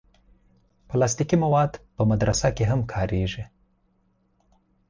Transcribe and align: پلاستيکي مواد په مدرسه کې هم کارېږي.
پلاستيکي 0.89 1.37
مواد 1.43 1.71
په 1.95 2.01
مدرسه 2.11 2.47
کې 2.57 2.63
هم 2.71 2.79
کارېږي. 2.93 3.43